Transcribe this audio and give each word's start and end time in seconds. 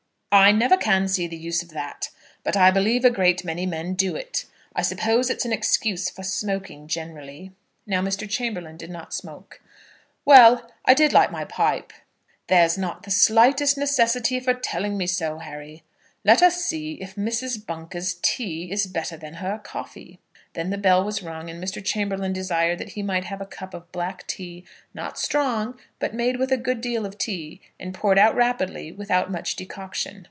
"I 0.33 0.53
never 0.53 0.77
can 0.77 1.09
see 1.09 1.27
the 1.27 1.35
use 1.35 1.61
of 1.61 1.71
that; 1.71 2.07
but 2.45 2.55
I 2.55 2.71
believe 2.71 3.03
a 3.03 3.09
great 3.09 3.43
many 3.43 3.65
men 3.65 3.95
do 3.95 4.15
it. 4.15 4.45
I 4.73 4.81
suppose 4.81 5.29
it's 5.29 5.43
an 5.43 5.51
excuse 5.51 6.09
for 6.09 6.23
smoking 6.23 6.87
generally." 6.87 7.51
Now, 7.85 8.01
Mr. 8.01 8.29
Chamberlaine 8.29 8.77
did 8.77 8.89
not 8.89 9.13
smoke. 9.13 9.59
"Well; 10.23 10.71
I 10.85 10.93
did 10.93 11.11
light 11.11 11.33
my 11.33 11.43
pipe." 11.43 11.91
"There's 12.47 12.77
not 12.77 13.03
the 13.03 13.11
slightest 13.11 13.77
necessity 13.77 14.39
for 14.39 14.53
telling 14.53 14.95
me 14.97 15.05
so, 15.05 15.39
Harry. 15.39 15.83
Let 16.23 16.41
us 16.41 16.63
see 16.63 16.93
if 17.01 17.15
Mrs. 17.15 17.65
Bunker's 17.67 18.13
tea 18.21 18.71
is 18.71 18.87
better 18.87 19.17
than 19.17 19.33
her 19.35 19.57
coffee." 19.61 20.21
Then 20.53 20.69
the 20.69 20.77
bell 20.77 21.03
was 21.03 21.23
rung, 21.23 21.49
and 21.49 21.61
Mr. 21.63 21.83
Chamberlaine 21.83 22.33
desired 22.33 22.77
that 22.79 22.89
he 22.91 23.03
might 23.03 23.25
have 23.25 23.41
a 23.41 23.45
cup 23.45 23.73
of 23.73 23.89
black 23.93 24.27
tea, 24.27 24.65
not 24.93 25.17
strong, 25.17 25.77
but 25.99 26.13
made 26.13 26.37
with 26.37 26.51
a 26.53 26.57
good 26.57 26.79
deal 26.81 27.05
of 27.05 27.17
tea, 27.17 27.61
and 27.79 27.93
poured 27.93 28.19
out 28.19 28.35
rapidly, 28.35 28.91
without 28.91 29.31
much 29.31 29.55
decoction. 29.57 30.19